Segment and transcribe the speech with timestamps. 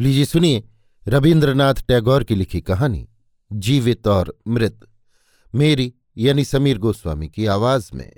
[0.00, 0.64] लीजिए सुनिए
[1.08, 3.08] रविन्द्रनाथ टैगोर की लिखी कहानी,
[3.52, 4.80] जीवित और मृत,
[5.54, 8.16] मेरी यानी समीर गोस्वामी की आवाज़ में।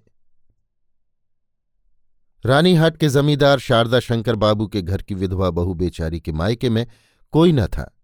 [2.46, 6.86] रानीहाट के जमींदार शारदा शंकर बाबू के घर की विधवा बहु बेचारी के मायके में
[7.30, 7.98] कोई न था।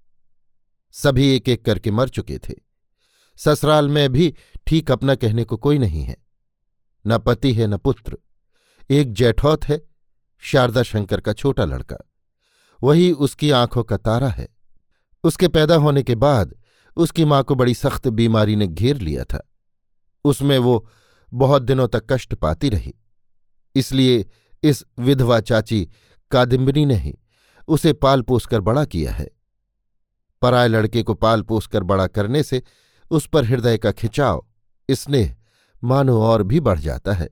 [0.93, 2.55] सभी एक एक करके मर चुके थे।
[3.37, 4.35] ससुराल में भी
[4.67, 6.17] ठीक अपना कहने को कोई नहीं है।
[7.07, 8.19] न पति है, न पुत्र।
[8.91, 9.87] एक जैठौत है,
[10.39, 11.97] शारदा शंकर का छोटा लड़का।
[12.83, 14.49] वही उसकी आँखों का तारा है।
[15.25, 16.55] उसके पैदा होने के बाद
[16.97, 19.51] उसकी माँ को बड़ी सख्त बीमारी ने घेर लिया था।
[20.25, 20.89] उसमें वो
[21.35, 22.95] बहुत दिनों तक कष्ट पाती रही।
[23.75, 24.27] इसलिए
[24.63, 25.89] इस विधवा चाची
[26.31, 27.19] कादिम्बनी ने ही
[27.69, 29.29] उसे पाल पोसकर बड़ा किया है।
[30.43, 32.63] पराए लड़के को पाल पोसकर बड़ा करने से
[33.11, 34.47] उस पर हृदय का खिंचाव,
[34.91, 35.37] स्नेह
[35.85, 37.29] मानो और भी बढ़ जाता है।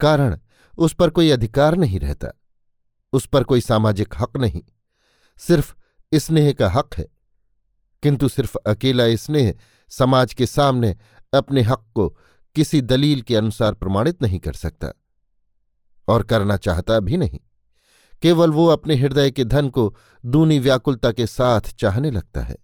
[0.00, 0.38] कारण
[0.78, 2.28] उस पर कोई अधिकार नहीं रहता।
[3.14, 4.62] उस पर कोई सामाजिक हक नहीं।
[5.38, 5.74] सिर्फ़
[6.14, 7.08] स्नेह का हक है।
[8.02, 9.54] किंतु सिर्फ़ अकेला स्नेह
[9.88, 10.96] समाज के सामने
[11.34, 12.08] अपने हक को
[12.54, 14.88] किसी दलील के अनुसार प्रमाणित नहीं कर सकता
[16.08, 17.40] और करना चाहता भी नहीं।
[18.22, 22.56] केवल वो अपने हृदय के धन को दूनी व्याकुलता के साथ चाहने लगता है।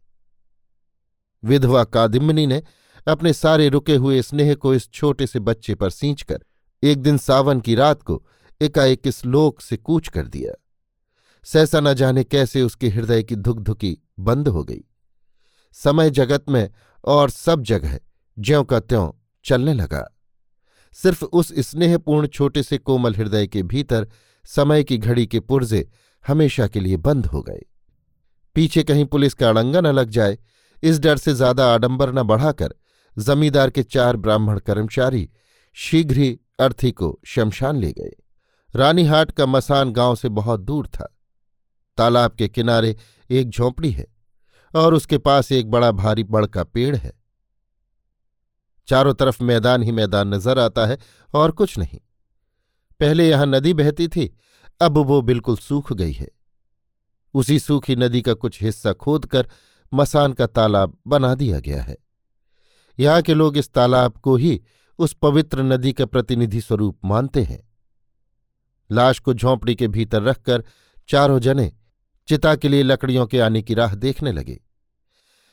[1.44, 2.62] विधवा कादिमनी ने
[3.08, 6.44] अपने सारे रुके हुए स्नेह को इस छोटे से बच्चे पर सींचकर
[6.82, 8.26] एक दिन सावन की रात को
[8.60, 10.52] एकाएक इस लोक से कूच कर दिया।
[11.46, 14.84] सहसा न जाने कैसे उसके हृदय की धुक धुकी बंद हो गई।
[15.76, 16.70] समय जगत में
[17.04, 17.98] और सब जगह
[18.36, 19.10] ज्यों का त्यों
[19.44, 20.04] चलने लगा।
[20.96, 24.08] सिर्फ़ उस स्नेहपूर्ण छोटे से कोमल हृदय के भीतर
[24.44, 25.88] समय की घड़ी के पुर्जे
[26.24, 27.60] हमेशा के लिए बंद हो गए।
[28.56, 30.38] पीछे कहीं पुलिस का अड़ंगा न लग जाए,
[30.82, 32.74] इस डर से ज़्यादा आडंबर न बढ़ाकर
[33.16, 35.28] जमींदार के चार ब्राह्मण कर्मचारी
[35.76, 38.12] शीघ्र ही अर्थी को शमशान ले गए।
[38.74, 41.16] रानीहाट का मसान गाँव से बहुत दूर था।
[41.98, 42.96] तालाब के किनारे
[43.30, 44.06] एक झोंपड़ी है
[44.74, 47.12] और उसके पास एक बड़ा भारी बड़ का पेड़ है।
[48.88, 50.98] चारों तरफ़ मैदान ही मैदान नज़र आता है
[51.34, 51.98] और कुछ नहीं।
[53.00, 54.36] पहले यहाँ नदी बहती थी,
[54.80, 56.28] अब वो बिल्कुल सूख गई है।
[57.34, 59.48] उसी सूखी नदी का कुछ हिस्सा खोदकर
[59.94, 61.96] मसान का तालाब बना दिया गया है।
[62.98, 64.60] यहाँ के लोग इस तालाब को ही
[64.98, 67.69] उस पवित्र नदी का प्रतिनिधि स्वरूप मानते हैं।
[68.92, 70.64] लाश को झोंपड़ी के भीतर रखकर
[71.08, 71.72] चारों जने
[72.28, 74.60] चिता के लिए लकड़ियों के आने की राह देखने लगे।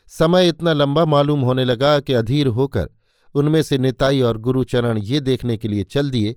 [0.08, 2.90] समय इतना लंबा मालूम होने लगा कि अधीर होकर
[3.34, 6.34] उनमें से निताई और गुरुचरण ये देखने के लिए चल दिए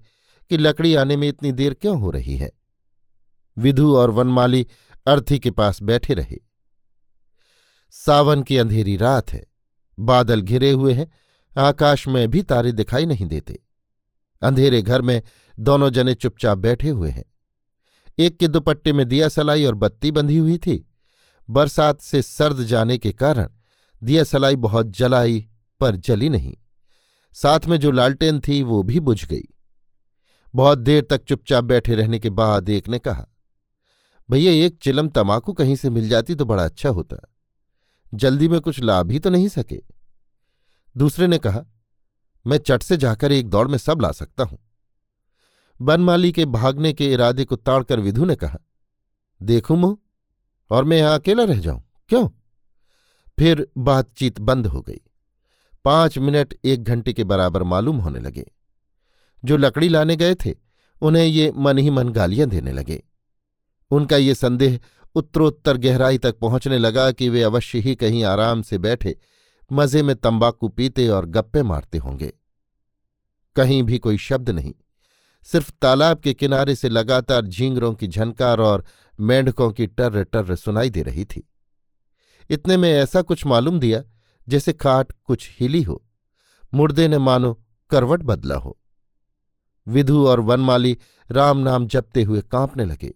[0.49, 2.51] कि लकड़ी आने में इतनी देर क्यों हो रही है।
[3.59, 4.67] विधु और वनमाली
[5.07, 6.39] अर्थी के पास बैठे रहे।
[7.91, 9.47] सावन की अंधेरी रात है।
[9.99, 11.13] बादल घिरे हुए हैं।
[11.59, 13.63] आकाश में भी तारे दिखाई नहीं देते।
[14.43, 15.23] अंधेरे घर में
[15.61, 17.25] दोनों जने चुपचाप बैठे हुए हैं।
[18.19, 20.85] एक के दुपट्टे में दिया सलाई और बत्ती बंधी हुई थी।
[21.49, 23.49] बरसात से सर्द जाने के कारण
[24.03, 25.49] दिया सलाई बहुत जलाई
[25.81, 26.55] पर जली नहीं।
[27.33, 29.43] साथ में जो लालटेन थी, वो भी बुझ गई।
[30.55, 33.27] बहुत देर तक चुपचाप बैठे रहने के बाद एक ने कहा,
[34.29, 37.17] भैया, एक चिलम तमाकू कहीं से मिल जाती तो बड़ा अच्छा होता।
[38.15, 39.81] जल्दी में कुछ ला भी तो नहीं सके।
[40.97, 41.65] दूसरे ने कहा,
[42.47, 44.59] मैं चट से जाकर एक दौड़ में सब ला सकता हूँ।
[45.83, 48.59] बनमाली के भागने के इरादे को ताड़कर विधु ने कहा,
[49.43, 49.97] देखू मुँह,
[50.71, 51.83] और मैं यहाँ अकेला रह जाऊँ?
[52.09, 52.29] क्यों?
[53.39, 55.01] फिर बातचीत बंद हो गई।
[55.85, 58.53] पाँच मिनट एक घंटे के बराबर मालूम होने लगे।
[59.45, 60.55] जो लकड़ी लाने गए थे,
[61.03, 63.03] उन्हें ये मन ही मन गालियाँ देने लगे।
[63.91, 64.81] उनका ये संदेह
[65.15, 69.19] उत्तरोत्तर गहराई तक पहुँचने लगा कि वे अवश्य ही कहीं आराम से बैठे,
[69.73, 72.33] मज़े में तंबाकू पीते और गप्पे मारते होंगे।
[73.57, 74.75] कहीं भी कोई शब्द नहीं।
[75.43, 78.85] सिर्फ़ तालाब के किनारे से लगातार झींगरों की झनकार और
[79.21, 81.49] मेंढकों की टर्र टर्र सुनाई दे रही थी।
[82.51, 84.03] इतने में ऐसा कुछ मालूम दिया
[84.49, 86.05] जैसे खाट कुछ हिली हो।
[86.75, 88.79] मुर्दे ने मानो करवट बदला हो।
[89.89, 90.99] विधु और वनमाली
[91.31, 93.15] राम नाम जपते हुए कांपने लगे।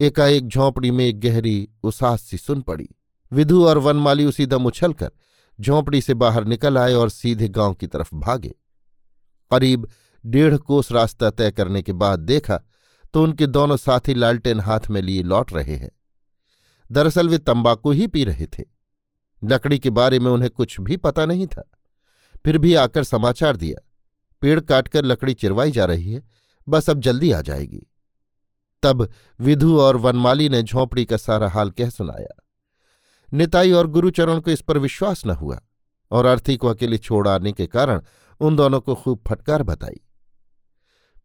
[0.00, 2.88] एकाएक झोंपड़ी में एक गहरी उसास सी सुन पड़ी।
[3.32, 5.10] विधु और वनमाली उसी दम उछलकर
[5.60, 8.54] झोंपड़ी से बाहर निकल आए और सीधे गाँव की तरफ़ भागे।
[9.50, 9.88] करीब
[10.24, 12.60] डेढ़ कोस रास्ता तय करने के बाद देखा
[13.14, 15.90] तो उनके दोनों साथी लालटेन हाथ में लिए लौट रहे हैं।
[16.92, 18.64] दरअसल वे तंबाकू ही पी रहे थे।
[19.42, 21.70] लकड़ी के बारे में उन्हें कुछ भी पता नहीं था।
[22.44, 23.88] फिर भी आकर समाचार दिया,
[24.40, 26.22] पेड़ काटकर लकड़ी चिरवाई जा रही है,
[26.68, 27.86] बस अब जल्दी आ जाएगी।
[28.82, 29.08] तब
[29.40, 32.42] विधु और वनमाली ने झोंपड़ी का सारा हाल कह सुनाया।
[33.32, 35.60] निताई और गुरुचरण को इस पर विश्वास न हुआ
[36.10, 38.00] और अर्थी को अकेले छोड़ आने के कारण
[38.40, 40.00] उन दोनों को खूब फटकार बताई।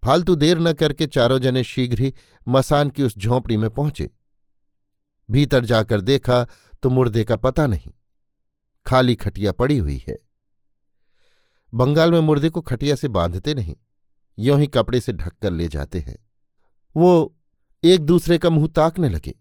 [0.04, 2.14] फालतू देर न करके चारों जने शीघ्र ही
[2.48, 4.10] मसान की उस झोंपड़ी में पहुँचे।
[5.30, 6.46] भीतर जाकर देखा
[6.84, 7.92] तो मुर्दे का पता नहीं।
[8.86, 10.18] खाली खटिया पड़ी हुई है।
[11.74, 13.76] बंगाल में मुर्दे को खटिया से बांधते नहीं,
[14.38, 16.18] यों ही कपड़े से ढककर ले जाते हैं।
[16.96, 17.36] वो
[17.84, 19.34] एक दूसरे का मुँह ताकने लगे,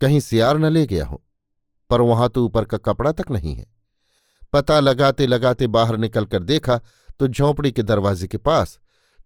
[0.00, 1.22] कहीं सियार न ले गया हो,
[1.90, 3.66] पर वहाँ तो ऊपर का कपड़ा तक नहीं है।
[4.52, 6.80] पता लगाते लगाते बाहर निकलकर देखा
[7.20, 8.78] तो झोंपड़ी के दरवाजे के पास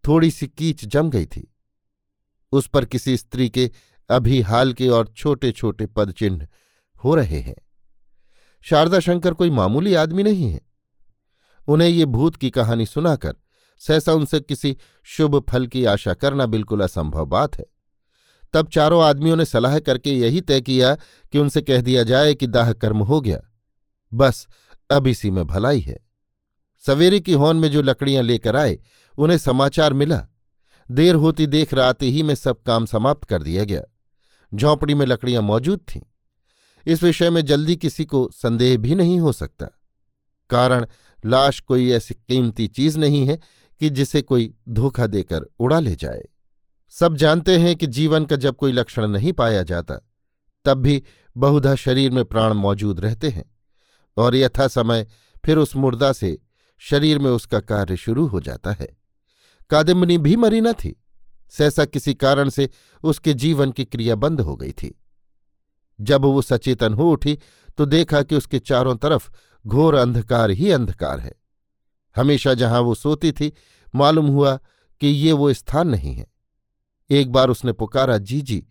[0.07, 1.55] थोड़ी सी कीच जम गई थी।
[2.53, 3.71] उस पर किसी स्त्री के
[4.11, 6.49] अभी हाल के और छोटे छोटे पदचिन्ह
[7.05, 7.57] हो रहे हैं।
[8.63, 10.61] शारदा शंकर कोई मामूली आदमी नहीं है।
[11.69, 13.37] उन्हें ये भूत की कहानी सुनाकर
[13.79, 17.67] सहसा उनसे किसी शुभ फल की आशा करना बिल्कुल असंभव बात है।
[18.53, 20.95] तब चारों आदमियों ने सलाह करके यही तय किया
[21.33, 23.41] कि उनसे कह दिया जाए कि दाह कर्म हो गया।
[24.15, 24.49] बस,
[24.91, 25.99] अब इसी में भलाई है।
[26.87, 28.79] सवेरे की होन में जो लकड़ियाँ लेकर आए
[29.19, 30.27] उन्हें समाचार मिला।
[30.91, 33.83] देर होती देख रात ही में सब काम समाप्त कर दिया गया।
[34.55, 36.01] झोंपड़ी में लकड़ियाँ मौजूद थीं।
[36.87, 39.67] इस विषय में जल्दी किसी को संदेह भी नहीं हो सकता।
[40.51, 40.87] कारण,
[41.27, 43.37] लाश कोई ऐसी कीमती चीज़ नहीं है
[43.81, 46.23] कि जिसे कोई धोखा देकर उड़ा ले जाए।
[46.89, 49.95] सब जानते हैं कि जीवन का जब कोई लक्षण नहीं पाया जाता,
[50.65, 51.03] तब भी
[51.37, 53.57] बहुधा शरीर में प्राण मौजूद रहते हैं।
[54.17, 55.07] और यथा समय
[55.45, 56.39] फिर उस मुर्दा से
[56.79, 59.00] शरीर में उसका कार्य शुरू हो जाता है।
[59.71, 60.97] कादिम्बनी भी मरी न थी।
[61.51, 62.71] सहसा किसी कारण से
[63.03, 65.01] उसके जीवन की क्रिया बंद हो गई थी।
[66.01, 67.39] जब वो सचेतन हो उठी
[67.79, 69.31] तो देखा कि उसके चारों तरफ़
[69.67, 71.35] घोर अंधकार ही अंधकार है।
[72.17, 73.53] हमेशा जहाँ वो सोती थी,
[73.95, 74.59] मालूम हुआ
[75.01, 76.27] कि ये वो स्थान नहीं है।
[77.11, 78.67] एक बार उसने पुकारा जी जी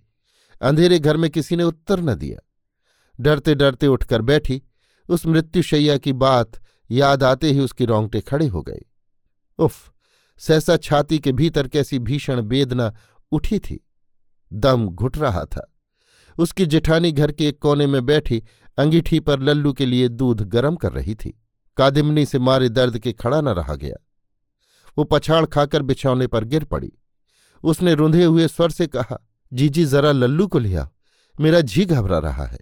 [0.61, 2.39] अंधेरे घर में किसी ने उत्तर न दिया।
[3.19, 4.61] डरते डरते उठकर बैठी,
[5.09, 6.51] उस मृत्युशैया की बात
[6.91, 8.81] याद आते ही उसकी रोंगटे खड़े हो गए।
[9.59, 9.93] उफ!
[10.39, 12.93] सहसा छाती के भीतर कैसी भीषण वेदना
[13.31, 13.87] उठी थी।
[14.53, 15.75] दम घुट रहा था।
[16.37, 18.43] उसकी जेठानी घर के एक कोने में बैठी
[18.77, 21.41] अंगीठी पर लल्लू के लिए दूध गर्म कर रही थी।
[21.77, 23.95] कादिमनी से मारे दर्द के खड़ा न रहा गया।
[24.97, 26.91] वो पछाड़ खाकर बिछौने पर गिर पड़ी।
[27.63, 30.89] उसने रुंधे हुए स्वर से कहा जीजी जरा लल्लू को लिया
[31.39, 32.59] मेरा जी घबरा रहा है।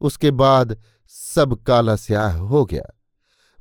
[0.00, 0.76] उसके बाद
[1.08, 2.97] सब काला स्याह हो गया।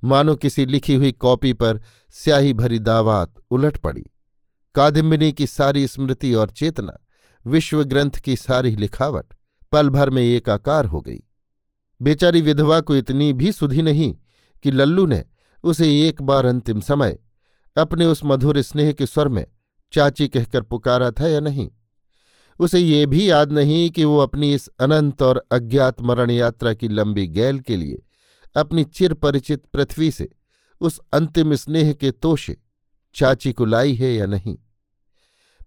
[0.04, 4.06] मानो किसी लिखी हुई कॉपी पर स्याही भरी दावात उलट पड़ी।
[4.76, 6.98] कादिम्बिनी की सारी स्मृति और चेतना
[7.48, 9.34] विश्व ग्रंथ की सारी लिखावट,
[9.72, 11.24] पल भर में एकाकार हो गई।
[12.02, 14.16] बेचारी विधवा को इतनी भी सुधी नहीं
[14.64, 15.26] कि लल्लू ने
[15.64, 17.20] उसे एक बार अंतिम समय
[17.78, 19.46] अपने उस मधुर स्नेह के स्वर में
[19.94, 21.70] चाची कहकर पुकारा था या नहीं।
[22.60, 26.88] उसे ये भी याद नहीं कि वो अपनी इस अनंत और अज्ञात मरण यात्रा की
[26.88, 28.04] लंबी गैल के लिए
[28.58, 30.30] अपनी चिर परिचित पृथ्वी से,
[30.82, 32.58] उस अंतिम स्नेह के तोशे,
[33.16, 34.58] चाची को लाई है या नहीं।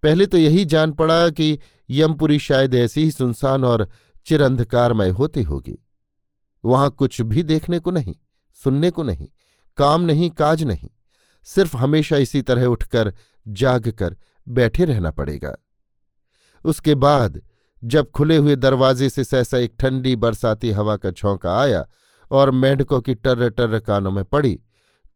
[0.03, 1.59] पहले तो यही जान पड़ा कि
[1.91, 3.89] यमपुरी शायद ऐसी ही सुनसान और
[4.27, 5.79] चिरंधकारमय होती होगी।
[6.65, 8.15] वहाँ कुछ भी देखने को नहीं,
[8.65, 9.29] सुनने को नहीं,
[9.77, 10.89] काम नहीं, काज नहीं,
[11.45, 13.15] सिर्फ़ हमेशा इसी तरह उठकर,
[13.49, 14.17] जाग कर
[14.49, 15.57] बैठे रहना पड़ेगा।
[16.65, 17.43] उसके बाद,
[17.85, 21.89] जब खुले हुए दरवाजे से सहसा एक ठंडी बरसाती हवा का झोंका आया
[22.31, 24.59] और मेंढकों की टर्र टर्र कानों में पड़ी।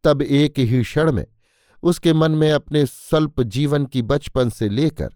[0.03, 1.25] तब एक ही क्षण में
[1.83, 5.09] उसके मन में अपने स्वल्प जीवन की बचपन से लेकर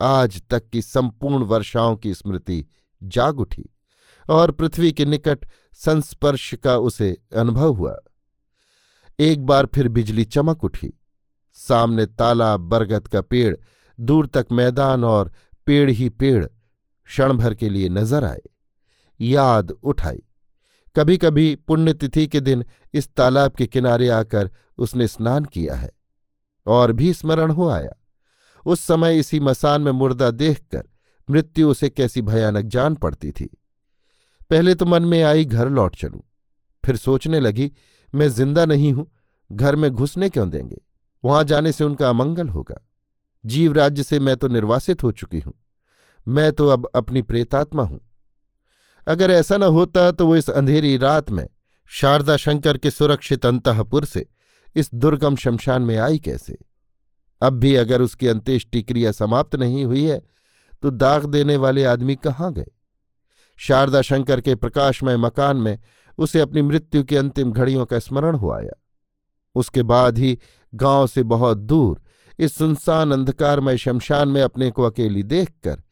[0.00, 2.64] आज तक की संपूर्ण वर्षाओं की स्मृति
[3.02, 3.64] जाग उठी
[4.28, 7.96] और पृथ्वी के निकट संस्पर्श का उसे अनुभव हुआ।
[9.18, 10.92] एक बार फिर बिजली चमक उठी।
[11.52, 13.56] सामने तालाब, बरगद का पेड़,
[13.98, 15.32] दूर तक मैदान और
[15.66, 18.42] पेड़ ही पेड़ क्षण भर के लिए नज़र आए।
[19.20, 20.22] याद उठाई।
[20.98, 22.64] कभी कभी पुण्यतिथि के दिन
[22.94, 25.90] इस तालाब के किनारे आकर उसने स्नान किया है
[26.66, 27.90] और भी स्मरण हो आया।
[28.66, 30.88] उस समय इसी मसान में मुर्दा देखकर
[31.30, 33.58] मृत्यु उसे कैसी भयानक जान पड़ती थी।
[34.50, 36.22] पहले तो मन में आई, घर लौट चलूँ।
[36.84, 37.72] फिर सोचने लगी,
[38.14, 39.10] मैं ज़िंदा नहीं हूँ,
[39.52, 40.80] घर में घुसने क्यों देंगे?
[41.24, 42.86] वहाँ जाने से उनका अमंगल होगा।
[43.44, 45.54] जीव राज्य से मैं तो निर्वासित हो चुकी हूँ।
[46.28, 48.07] मैं तो अब अपनी प्रेतात्मा हूँ।
[49.08, 51.48] अगर ऐसा न होता तो वो इस अंधेरी रात में
[51.86, 54.26] शारदा शंकर के सुरक्षित अंतपुर से
[54.76, 56.58] इस दुर्गम शमशान में आई कैसे?
[57.42, 60.22] अब भी अगर उसकी अंत्येष्टि क्रिया समाप्त नहीं हुई है
[60.82, 62.66] तो दाग देने वाले आदमी कहाँ गए?
[63.56, 65.78] शारदा शंकर के प्रकाशमय मकान में
[66.18, 68.82] उसे अपनी मृत्यु की अंतिम घड़ियों का स्मरण हो आया।
[69.54, 70.38] उसके बाद ही
[70.74, 72.02] गाँव से बहुत दूर
[72.38, 75.82] इस सुनसान अंधकारमय शमशान में अपने को अकेली देखकर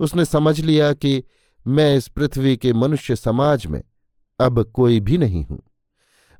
[0.00, 1.24] उसने समझ लिया कि
[1.66, 3.82] मैं इस पृथ्वी के मनुष्य समाज में
[4.40, 5.62] अब कोई भी नहीं हूँ।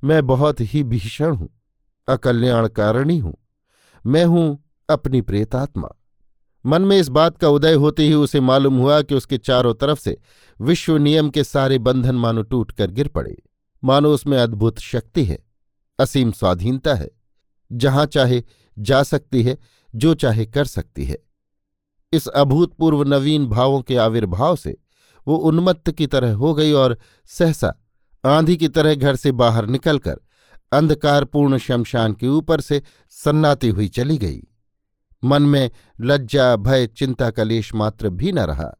[0.04, 1.48] मैं बहुत ही भीषण हूँ,
[2.08, 3.36] अकल्याणकारिणी हूँ।
[4.06, 5.88] मैं हूँ अपनी प्रेतात्मा।
[6.64, 10.00] मन में इस बात का उदय होते ही उसे मालूम हुआ कि उसके चारों तरफ़
[10.00, 10.16] से
[10.60, 13.36] विश्व नियम के सारे बंधन मानो टूट कर गिर पड़े।
[13.84, 15.38] मानो उसमें अद्भुत शक्ति है,
[15.98, 17.10] असीम स्वाधीनता है,
[17.72, 18.42] जहाँ चाहे
[18.78, 19.58] जा सकती है,
[19.94, 21.18] जो चाहे कर सकती है।
[22.12, 24.76] इस अभूतपूर्व नवीन भावों के आविर्भाव से
[25.28, 27.74] वो उन्मत्त की तरह हो गई और सहसा
[28.24, 30.16] आंधी की तरह घर से बाहर निकलकर
[30.72, 34.42] अंधकारपूर्ण शमशान के ऊपर से सन्नाती हुई चली गई।
[35.24, 38.72] मन में लज्जा, भय, चिंता का लेश मात्र भी न रहा।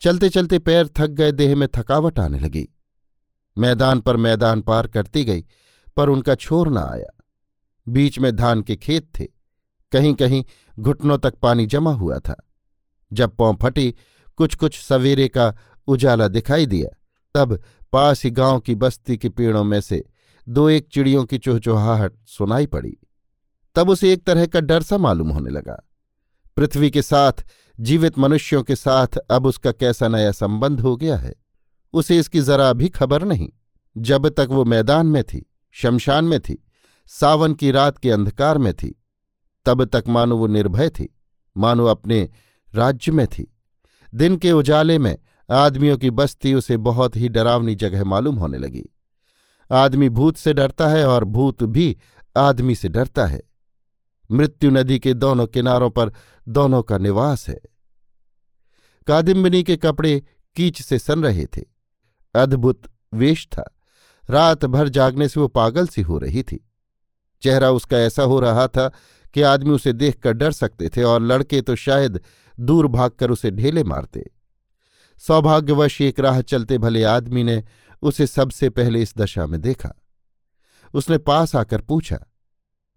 [0.00, 2.68] चलते चलते पैर थक गए, देह में थकावट आने लगी।
[3.58, 5.44] मैदान पर मैदान पार करती गई,
[5.96, 7.24] पर उनका छोर न आया।
[7.88, 9.24] बीच में धान के खेत थे।
[9.92, 10.44] कहीं कहीं
[10.78, 12.48] घुटनों तक पानी जमा हुआ था।
[13.12, 13.94] जब पौ फटी
[14.38, 15.54] कुछ कुछ सवेरे का
[15.88, 16.88] उजाला दिखाई दिया।
[17.34, 17.60] तब
[17.92, 20.04] पास ही गाँव की बस्ती के पेड़ों में से
[20.48, 22.96] दो एक चिड़ियों की चोहचोहाहट सुनाई पड़ी।
[23.74, 25.82] तब उसे एक तरह का डर सा मालूम होने लगा।
[26.56, 27.32] पृथ्वी के साथ,
[27.80, 31.34] जीवित मनुष्यों के साथ अब उसका कैसा नया संबंध हो गया है,
[31.94, 33.48] उसे इसकी जरा भी खबर नहीं।
[33.96, 36.64] जब तक वो मैदान में थी, शमशान में थी,
[37.06, 38.94] सावन की रात के अंधकार में थी,
[39.66, 41.08] तब तक मानो वो निर्भय थी,
[41.56, 42.28] मानो अपने
[42.74, 43.54] राज्य में थी।
[44.14, 45.18] दिन के उजाले में
[45.50, 48.84] आदमियों की बस्ती उसे बहुत ही डरावनी जगह मालूम होने लगी।
[49.72, 51.96] आदमी भूत से डरता है और भूत भी
[52.36, 53.42] आदमी से डरता है।
[54.30, 56.12] मृत्यु नदी के दोनों किनारों पर
[56.48, 57.60] दोनों का निवास है।
[59.06, 60.22] कादिम्बिनी के कपड़े
[60.56, 61.62] कीच से सन रहे थे।
[62.34, 62.82] अद्भुत
[63.14, 63.76] वेश था।
[64.30, 66.70] रात भर जागने से वो पागल सी हो रही थी।
[67.42, 68.90] चेहरा उसका ऐसा हो रहा था
[69.34, 72.20] कि आदमी उसे देखकर डर सकते थे और लड़के तो शायद
[72.60, 74.30] दूर भागकर उसे ढेले मारते।
[75.18, 77.64] सौभाग्यवश एक राह चलते भले आदमी ने
[78.02, 79.92] उसे सबसे पहले इस दशा में देखा।
[80.94, 82.26] उसने पास आकर पूछा,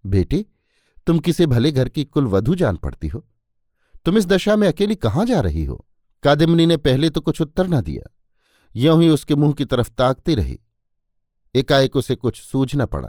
[0.06, 0.46] बेटी,
[1.06, 3.26] तुम किसी भले घर की कुल वधु जान पड़ती हो?
[4.04, 5.86] तुम इस दशा में अकेली कहाँ जा रही हो?
[6.22, 8.16] कादिमनी ने पहले तो कुछ उत्तर न दिया।
[8.76, 10.60] यों ही उसके मुँह की तरफ़ ताकती रही।
[11.54, 13.08] एकाएक उसे कुछ सूझना पड़ा।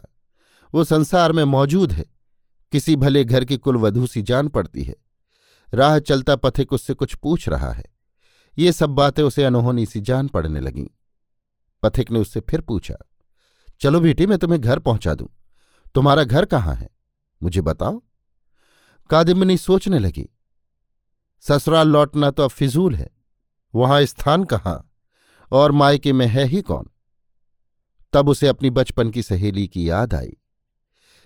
[0.74, 2.06] वो संसार में मौजूद है।
[2.72, 4.96] किसी भले घर की कुल वधु सी जान पड़ती है।
[5.74, 7.86] राह चलता पथिक उससे कुछ पूछ रहा है।
[8.58, 10.88] ये सब बातें उसे अनहोनी सी जान पड़ने लगीं।
[11.84, 12.96] पथिक ने उससे फिर पूछा,
[13.82, 15.28] चलो बेटी, मैं तुम्हें घर पहुँचा दूँ।
[15.96, 16.90] तुम्हारा घर कहाँ है?
[17.42, 18.02] मुझे बताओ?
[19.10, 20.30] कादिमनी सोचने लगी,
[21.44, 23.10] ससुराल लौटना तो अब फिजूल है।
[23.74, 24.90] वहाँ स्थान कहाँ?
[25.52, 26.90] और मायके में है ही कौन?
[28.14, 30.38] तब उसे अपनी बचपन की सहेली की याद आई।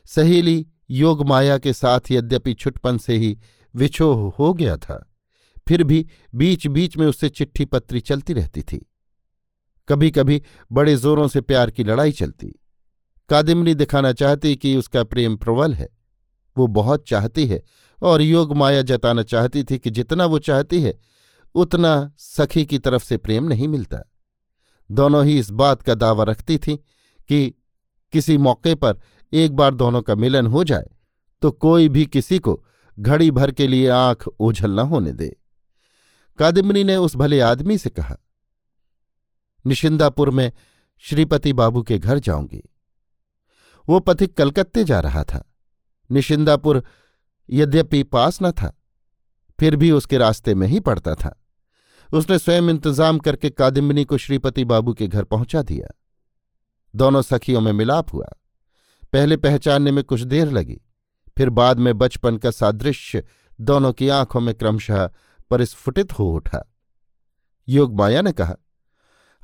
[0.05, 3.37] सहेली योग माया के साथ यद्यपि छुटपन से ही
[3.75, 5.13] विछोह हो गया था।
[5.67, 6.05] फिर भी
[6.35, 8.91] बीच बीच में उससे चिट्ठी पत्री चलती रहती थी।
[9.89, 12.47] कभी कभी बड़े जोरों से प्यार की लड़ाई चलती।
[13.29, 15.89] कादिमनी दिखाना चाहती कि उसका प्रेम प्रबल है।
[16.57, 17.63] वो बहुत चाहती है
[18.03, 20.99] और योग माया जताना चाहती थी कि जितना वो चाहती है,
[21.55, 23.99] उतना सखी की तरफ़ से प्रेम नहीं मिलता।
[24.91, 26.75] दोनों ही इस बात का दावा रखती थी
[27.27, 27.53] कि
[28.11, 28.99] किसी मौके पर
[29.33, 30.85] एक बार दोनों का मिलन हो जाए
[31.41, 32.65] तो कोई भी किसी को
[32.97, 35.35] घड़ी भर के लिए आँख ओझल न होने दे।
[36.39, 38.17] कादिमनी ने उस भले आदमी से कहा,
[39.65, 40.51] निशिंदापुर में
[41.03, 42.61] श्रीपति बाबू के घर जाऊँगी।
[43.87, 45.43] वो पथिक कलकत्ते जा रहा था।
[46.09, 46.83] निशिंदापुर
[47.49, 48.73] यद्यपि पास न था,
[49.59, 51.35] फिर भी उसके रास्ते में ही पड़ता था।
[52.09, 55.93] उसने स्वयं इंतज़ाम करके कादिम्बिनी को श्रीपति बाबू के घर पहुँचा दिया।
[56.93, 58.27] दोनों सखियों में मिलाप हुआ।
[59.13, 60.79] पहले पहचानने में कुछ देर लगी।
[61.37, 63.23] फिर बाद में बचपन का सादृश्य
[63.61, 65.09] दोनों की आँखों में क्रमशः
[65.49, 66.73] परिस्फुटित हो उठा।
[67.69, 68.55] योग माया ने कहा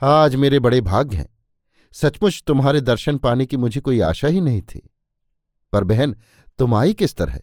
[0.04, 1.38] आज मेरे बड़े भाग्य हैं।
[1.92, 4.90] सचमुच तुम्हारे दर्शन पाने की मुझे कोई आशा ही नहीं थी।
[5.72, 6.16] पर बहन
[6.58, 7.40] तुम आई किस तरह?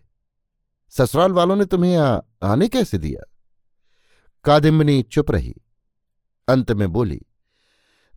[0.91, 3.31] ससुराल वालों ने तुम्हें आ, आने कैसे दिया?
[4.45, 5.55] कादिम्बनी चुप रही।
[6.49, 7.23] अंत में बोली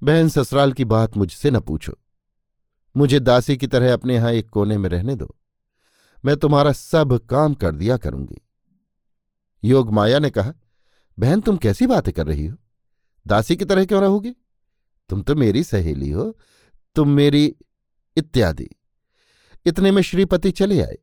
[0.03, 1.93] बहन ससुराल की बात मुझसे न पूछो।
[2.97, 5.35] मुझे दासी की तरह अपने यहाँ एक कोने में रहने दो।
[6.25, 8.41] मैं तुम्हारा सब काम कर दिया करूँगी।
[9.63, 10.53] योग माया ने कहा,
[11.17, 12.57] बहन, तुम कैसी बातें कर रही हो?
[13.27, 14.31] दासी की तरह क्यों रहोगी?
[15.09, 16.37] तुम तो मेरी सहेली हो,
[16.95, 17.55] तुम मेरी
[18.17, 18.69] इत्यादि।
[19.65, 20.97] इतने में श्रीपति चले आए।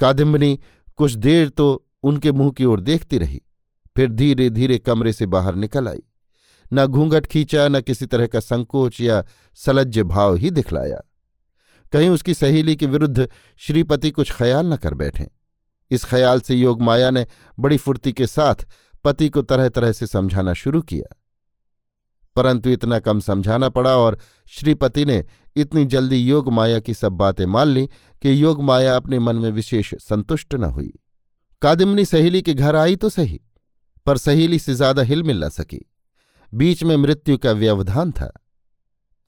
[0.00, 0.58] कादिम्बनी
[0.96, 3.42] कुछ देर तो उनके मुँह की ओर देखती रही,
[3.96, 6.02] फिर धीरे धीरे कमरे से बाहर निकल आई।
[6.72, 11.00] न घूंघट खींचा, न किसी तरह का संकोच या सलज्ज भाव ही दिखलाया।
[11.92, 13.28] कहीं उसकी सहेली के विरुद्ध
[13.60, 15.26] श्रीपति कुछ ख्याल न कर बैठे।
[15.90, 17.26] इस ख्याल से योग माया ने
[17.58, 18.66] बड़ी फुर्ती के साथ
[19.04, 21.14] पति को तरह तरह से समझाना शुरू किया।
[22.36, 24.18] परंतु इतना कम समझाना पड़ा और
[24.52, 25.24] श्रीपति ने
[25.56, 27.86] इतनी जल्दी योग माया की सब बातें मान ली
[28.22, 30.92] कि योग माया अपने मन में विशेष संतुष्ट न हुई।
[31.62, 33.40] कादिमनी सहेली के घर आई तो सही,
[34.06, 35.80] पर सहेली से ज़्यादा हिल मिल न सकी।
[36.52, 38.32] बीच में मृत्यु का व्यवधान था।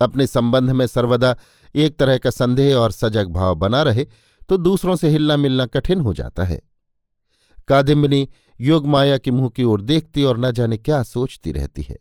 [0.00, 1.37] अपने संबंध में सर्वदा
[1.75, 4.07] एक तरह का संदेह और सजग भाव बना रहे
[4.49, 6.61] तो दूसरों से हिलना मिलना कठिन हो जाता है।
[7.69, 8.28] कादिम्बनी
[8.61, 11.97] योग माया के मुँह की ओर देखती और न जाने क्या सोचती रहती है।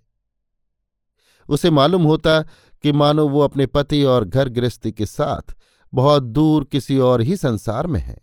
[1.50, 2.42] उसे मालूम होता
[2.84, 5.56] कि मानो वो अपने पति और घर गृहस्थी के साथ
[5.94, 8.18] बहुत दूर किसी और ही संसार में है।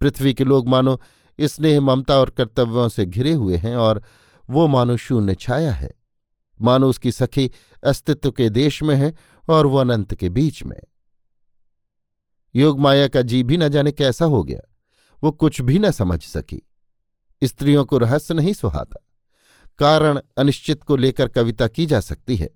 [0.00, 1.00] पृथ्वी के लोग मानो
[1.38, 4.02] स्नेह, ममता और कर्तव्यों से घिरे हुए हैं और
[4.50, 5.90] वो मानो शून्य छाया है।
[6.60, 7.50] मानो उसकी सखी
[7.84, 9.14] अस्तित्व के देश में है
[9.48, 10.80] और वो अनंत के बीच में।
[12.54, 14.60] योग माया का जी भी न जाने कैसा हो गया।
[15.22, 16.62] वो कुछ भी न समझ सकी।
[17.44, 19.06] स्त्रियों को रहस्य नहीं सुहाता
[19.78, 22.50] कारण अनिश्चित को लेकर कविता की जा सकती है,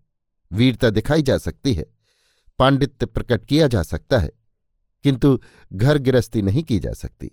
[0.52, 1.86] वीरता दिखाई जा सकती है,
[2.58, 4.30] पांडित्य प्रकट किया जा सकता है,
[5.02, 5.40] किंतु
[5.72, 7.30] घर गृहस्थी नहीं की जा सकती।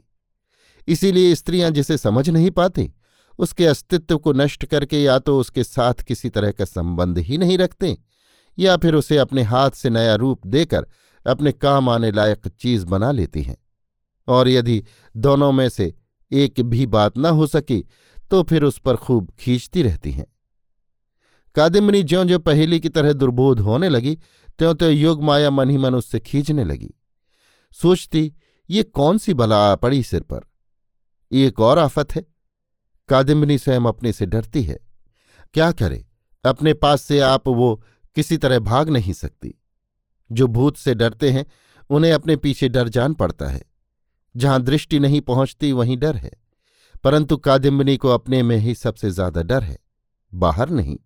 [0.88, 2.94] इसीलिए स्त्रियाँ जिसे समझ नहीं पाती
[3.40, 7.58] उसके अस्तित्व को नष्ट करके या तो उसके साथ किसी तरह का संबंध ही नहीं
[7.58, 7.98] रखते,
[8.58, 10.88] या फिर उसे अपने हाथ से नया रूप देकर
[11.26, 13.58] अपने काम आने लायक चीज़ बना लेती हैं।
[14.28, 14.84] और यदि
[15.18, 15.94] दोनों में से
[16.32, 17.84] एक भी बात न हो सकी
[18.32, 20.26] तो फिर उस पर खूब खींचती रहती हैं।
[21.56, 24.16] कादिमनी ज्यो ज्यो पहेली की तरह दुर्बोध होने लगी
[24.60, 26.92] त्यों त्यों योग माया मन ही मन उससे खींचने लगी।
[27.74, 28.34] सोचती,
[28.70, 30.40] ये कौन सी बला पड़ी सिर पर?
[31.32, 32.26] एक और आफत है।
[33.12, 34.80] कादिम्बनी स्वयं अपने से डरती है।
[35.54, 36.06] क्या करे?
[36.46, 37.84] अपने पास से आप वो
[38.16, 39.54] किसी तरह भाग नहीं सकती।
[40.32, 41.46] जो भूत से डरते हैं,
[41.90, 43.62] उन्हें अपने पीछे डर जान पड़ता है।
[44.36, 46.32] जहाँ दृष्टि नहीं पहुँचती, वहीं डर है।
[47.04, 49.78] परंतु कादिम्बनी को अपने में ही सबसे ज़्यादा डर है।
[50.34, 50.98] बाहर नहीं।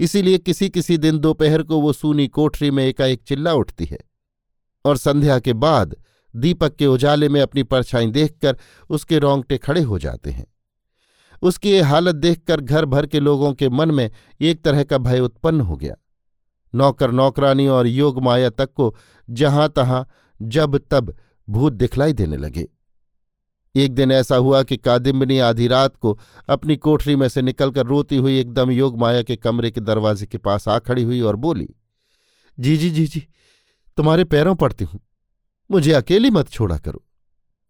[0.00, 3.98] इसीलिए किसी किसी दिन दोपहर को वो सूनी कोठरी में एकाएक चिल्ला उठती है।
[4.84, 5.96] और संध्या के बाद
[6.36, 8.56] दीपक के उजाले में अपनी परछाई देखकर
[8.90, 10.46] उसके रोंगटे खड़े हो जाते हैं।
[11.42, 14.10] उसकी ये हालत देखकर घर भर के लोगों के मन में
[14.40, 15.94] एक तरह का भय उत्पन्न हो गया।
[16.74, 18.94] नौकर नौकरानी और योग माया तक को
[19.28, 20.02] जहाँ तहां,
[20.40, 21.14] जब तब
[21.48, 22.68] भूत दिखलाई देने लगे।
[23.74, 28.16] एक दिन ऐसा हुआ कि कादिम्बनी आधी रात को अपनी कोठरी में से निकलकर रोती
[28.16, 31.68] हुई एकदम योग माया के कमरे के दरवाजे के पास आ खड़ी हुई और बोली,
[32.58, 33.26] जी जी जी जी,
[33.96, 35.00] तुम्हारे पैरों पड़ती हूँ।
[35.70, 37.02] मुझे अकेली मत छोड़ा करो।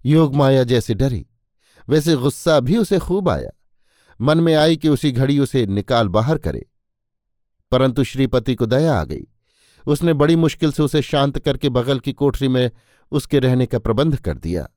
[0.05, 1.27] योग माया जैसे डरी।
[1.89, 3.51] वैसे गुस्सा भी उसे खूब आया।
[4.21, 6.67] मन में आई कि उसी घड़ी उसे निकाल बाहर करे।
[7.71, 9.27] परंतु श्रीपति को दया आ गई।
[9.87, 12.71] उसने बड़ी मुश्किल से उसे शांत करके बगल की कोठरी में
[13.13, 14.69] उसके रहने का प्रबंध कर दिया।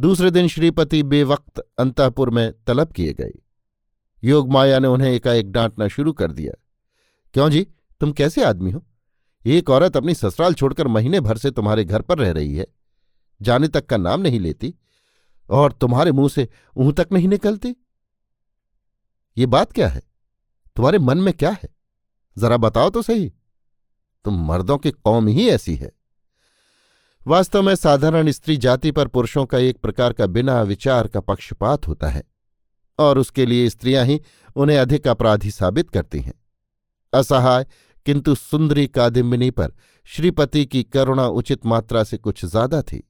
[0.00, 3.32] दूसरे दिन श्रीपति बेवक्त अंतापुर में तलब किए गए।
[4.24, 6.52] योग माया ने उन्हें एकाएक डांटना शुरू कर दिया।
[7.34, 7.66] क्यों जी?
[8.00, 8.86] तुम कैसे आदमी हो?
[9.46, 12.66] एक औरत अपनी ससुराल छोड़कर महीने भर से तुम्हारे घर पर रह रही है।
[13.42, 14.74] जाने तक का नाम नहीं लेती।
[15.50, 17.74] और तुम्हारे मुँह से ऊं तक नहीं निकलती?
[19.36, 20.02] ये बात क्या है?
[20.76, 21.68] तुम्हारे मन में क्या है?
[22.36, 23.32] जरा बताओ तो सही।
[24.24, 25.90] तुम मर्दों की कौम ही ऐसी है।
[27.26, 31.88] वास्तव में साधारण स्त्री जाति पर पुरुषों का एक प्रकार का बिना विचार का पक्षपात
[31.88, 32.22] होता है,
[32.98, 34.20] और उसके लिए स्त्रियाँ ही
[34.56, 36.34] उन्हें अधिक अपराधी साबित करती हैं।
[37.12, 37.66] असहाय
[38.06, 39.72] किंतु सुंदरी कादिम्बिनी पर
[40.08, 43.02] श्रीपति की करुणा उचित मात्रा से कुछ ज़्यादा थी।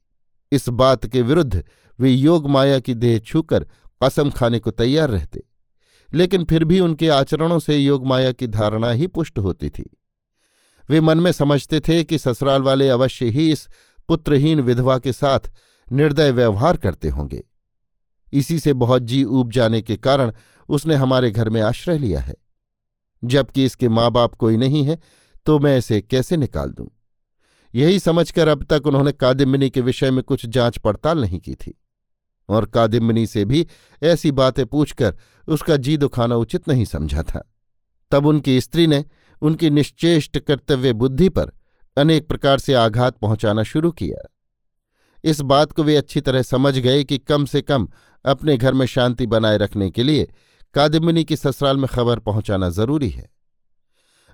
[0.53, 1.65] इस बात के विरुद्ध
[2.01, 3.67] वे योग माया की देह छूकर
[4.05, 5.43] कसम खाने को तैयार रहते।
[6.15, 9.97] लेकिन फिर भी उनके आचरणों से योग माया की धारणा ही पुष्ट होती थी।
[10.91, 13.69] वे मन में समझते थे कि ससुराल वाले अवश्य ही इस
[14.09, 15.41] पुत्रहीन विधवा के साथ
[15.93, 17.45] निर्दय व्यवहार करते होंगे।
[18.33, 20.33] इसी से बहुत जी ऊब जाने के कारण
[20.69, 22.35] उसने हमारे घर में आश्रय लिया है।
[23.25, 24.99] जबकि इसके माँ बाप कोई नहीं है
[25.47, 26.89] तो मैं इसे कैसे निकाल दूँ?
[27.75, 31.83] यही समझकर अब तक उन्होंने कादिम्बिनी के विषय में कुछ जाँच पड़ताल नहीं की थी।
[32.49, 33.67] और कादिम्बिनी से भी
[34.03, 35.17] ऐसी बातें पूछकर
[35.49, 37.55] उसका जी दुखाना उचित नहीं समझा था।
[38.11, 39.05] तब उनकी स्त्री ने
[39.43, 41.53] उनकी निश्चेष्ट कर्तव्य बुद्धि पर
[41.97, 44.35] अनेक प्रकार से आघात पहुंचाना शुरू किया।
[45.25, 47.89] इस बात को वे अच्छी तरह समझ गए कि कम से कम
[48.25, 50.29] अपने घर में शांति बनाए रखने के लिए
[50.75, 53.31] कादिमिनी की ससुराल में खबर पहुंचाना ज़रूरी है।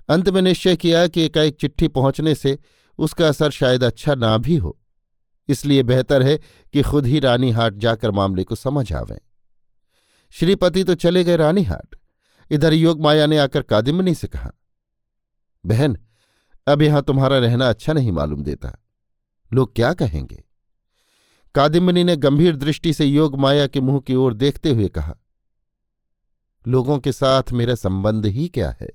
[0.09, 2.59] अंत में निश्चय किया कि एकाएक चिट्ठी पहुँचने से
[2.99, 4.77] उसका असर शायद अच्छा ना भी हो।
[5.49, 6.37] इसलिए बेहतर है
[6.73, 9.17] कि खुद ही रानीहाट जाकर मामले को समझ आवें।
[10.33, 11.95] श्रीपति तो चले गए रानीहाट।
[12.51, 14.51] इधर योग माया ने आकर कादिमनी से कहा,
[15.63, 15.97] बहन,
[16.67, 18.77] अब यहाँ तुम्हारा रहना अच्छा नहीं मालूम देता।
[19.51, 20.43] लोग क्या कहेंगे?
[21.55, 25.15] कादिमनी ने गंभीर दृष्टि से योग माया के मुँह की ओर देखते हुए कहा,
[26.65, 28.89] लोगों के साथ मेरा संबंध ही क्या है?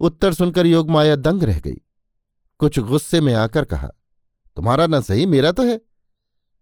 [0.00, 1.80] उत्तर सुनकर योग माया दंग रह गई।
[2.62, 3.88] कुछ गुस्से में आकर कहा,
[4.56, 5.80] तुम्हारा न सही, मेरा तो है।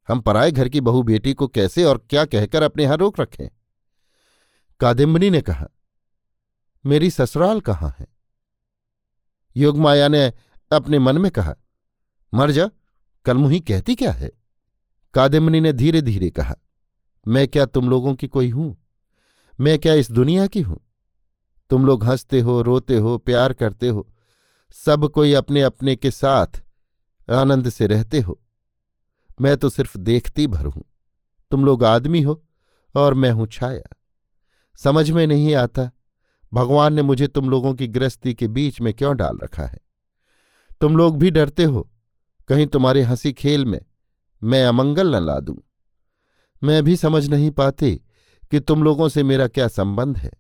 [0.09, 3.49] हम पराए घर की बहू बेटी को कैसे और क्या कहकर अपने यहाँ रोक रखें?
[4.81, 5.69] कादिम्बनी ने कहा,
[6.87, 8.07] मेरी ससुराल कहाँ है?
[9.57, 10.33] योगमाया ने
[10.73, 11.55] अपने मन में कहा,
[12.35, 12.71] मर जा
[13.25, 14.31] कलमुही कहती क्या है?
[15.15, 16.57] कादिम्बनी ने धीरे धीरे कहा,
[17.29, 18.77] मैं क्या तुम लोगों की कोई हूँ?
[19.61, 20.81] मैं क्या इस दुनिया की हूँ?
[21.71, 24.09] तुम लोग हँसते हो, रोते हो, प्यार करते हो
[24.73, 26.63] सब कोई अपने अपने के साथ
[27.31, 28.41] आनंद से रहते हो।
[29.41, 30.85] मैं तो सिर्फ़ देखती भर हूँ।
[31.51, 32.45] तुम लोग आदमी हो
[32.95, 33.97] और मैं हूँ छाया।
[34.77, 35.91] समझ में नहीं आता,
[36.55, 39.79] भगवान ने मुझे तुम लोगों की गृहस्थी के बीच में क्यों डाल रखा है?
[40.81, 41.91] तुम लोग भी डरते हो,
[42.49, 43.81] कहीं तुम्हारे हँसी खेल में
[44.43, 45.57] मैं अमंगल न ला दूँ
[46.65, 47.95] मैं भी समझ नहीं पाती
[48.51, 50.31] कि तुम लोगों से मेरा क्या संबंध है।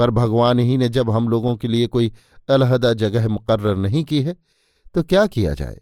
[0.00, 2.12] पर भगवान ही ने जब हम लोगों के लिए कोई
[2.48, 4.36] अलहदा जगह मुकर्र नहीं की है
[4.94, 5.80] तो क्या किया जाए?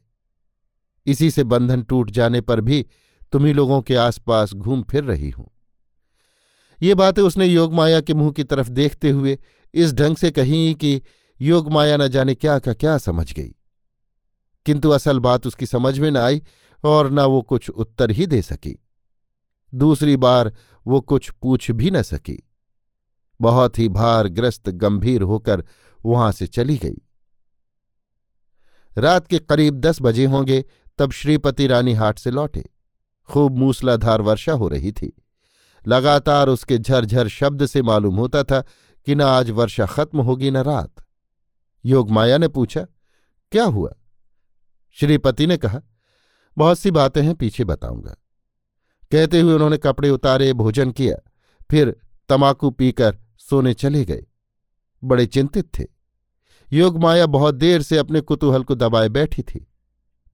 [1.06, 2.86] इसी से बंधन टूट जाने पर भी
[3.32, 5.50] तुम्ही लोगों के आसपास घूम फिर रही हूँ।
[6.82, 9.38] ये बातें उसने योगमाया के मुँह की तरफ़ देखते हुए
[9.74, 11.02] इस ढंग से कही कि
[11.40, 13.54] योगमाया न जाने क्या का क्या समझ गई।
[14.66, 16.42] किंतु असल बात उसकी समझ में न आई
[16.84, 18.78] और न वो कुछ उत्तर ही दे सकी।
[19.74, 20.52] दूसरी बार
[20.86, 22.47] वो कुछ पूछ भी न सकी।
[23.40, 25.64] बहुत ही भारग्रस्त गंभीर होकर
[26.04, 26.96] वहाँ से चली गई।
[28.98, 30.64] रात के करीब दस बजे होंगे,
[30.98, 32.70] तब श्रीपति रानी हाट से लौटे।
[33.28, 35.22] खूब मूसलाधार वर्षा हो रही थी।
[35.86, 38.60] लगातार उसके झरझर शब्द से मालूम होता था
[39.06, 40.94] कि न आज वर्षा खत्म होगी न रात।
[41.84, 42.86] योगमाया ने पूछा,
[43.52, 43.94] क्या हुआ?
[44.92, 45.80] श्रीपति ने कहा,
[46.58, 48.16] बहुत सी बातें हैं, पीछे बताऊँगा।
[49.12, 51.16] कहते हुए उन्होंने कपड़े उतारे, भोजन किया,
[51.70, 51.96] फिर
[52.28, 53.18] तमाकू पीकर
[53.50, 54.26] सोने चले गए।
[55.02, 55.84] बड़े चिंतित थे।
[56.72, 59.66] योगमाया बहुत देर से अपने कुतूहल को दबाए बैठी थी।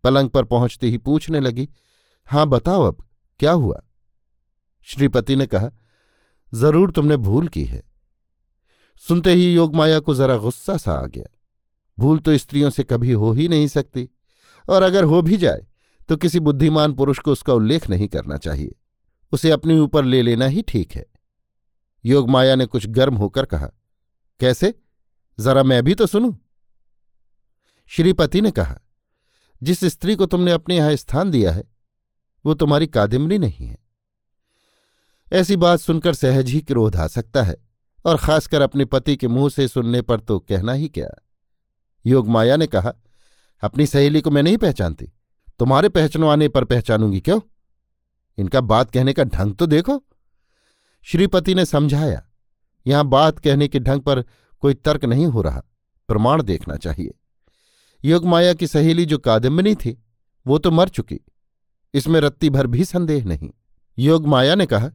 [0.05, 1.68] पलंग पर पहुँचते ही पूछने लगी,
[2.29, 3.05] हाँ, बताओ अब,
[3.40, 3.81] क्या हुआ?
[4.88, 5.70] श्रीपति ने कहा,
[6.53, 7.83] ज़रूर तुमने भूल की है।
[9.03, 11.24] सुनते ही योगमाया को जरा गुस्सा सा आ गया।
[11.98, 14.09] भूल तो स्त्रियों से कभी हो ही नहीं सकती,
[14.64, 15.66] और अगर हो भी जाए
[16.09, 18.74] तो किसी बुद्धिमान पुरुष को उसका उल्लेख नहीं करना चाहिए।
[19.33, 21.05] उसे अपने ऊपर ले लेना ही ठीक है।
[22.04, 23.70] योगमाया ने कुछ गर्म होकर कहा,
[24.40, 24.74] कैसे?
[25.40, 26.32] जरा मैं भी तो सुनूं?
[27.86, 28.80] श्रीपति ने कहा,
[29.62, 31.64] जिस स्त्री को तुमने अपने यहाँ स्थान दिया है,
[32.46, 33.78] वो तुम्हारी कादिमनी नहीं है।
[35.32, 37.56] ऐसी बात सुनकर सहज ही क्रोध आ सकता है
[38.04, 41.08] और खासकर अपने पति के मुँह से सुनने पर तो कहना ही क्या?
[42.06, 42.92] योगमाया ने कहा,
[43.62, 45.12] अपनी सहेली को मैं नहीं पहचानती।
[45.58, 47.40] तुम्हारे पहचानवाने पर पहचानूँगी क्यों?
[48.38, 50.04] इनका बात कहने का ढंग तो देखो।
[51.06, 52.22] श्रीपति ने समझाया,
[52.86, 54.22] यहाँ बात कहने के ढंग पर
[54.62, 55.62] कोई तर्क नहीं हो रहा,
[56.08, 57.14] प्रमाण देखना चाहिए।
[58.04, 59.96] योगमाया की सहेली जो कादम्बनी थी,
[60.46, 61.20] वो तो मर चुकी,
[61.94, 63.50] इसमें रत्ती भर भी संदेह नहीं।
[63.98, 64.90] योगमाया ने कहा,